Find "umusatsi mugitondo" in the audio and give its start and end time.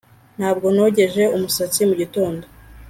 1.35-2.45